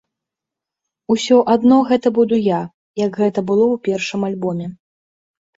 [1.15, 2.61] Усё адно гэта буду я,
[3.05, 4.67] як гэта было ў першым альбоме.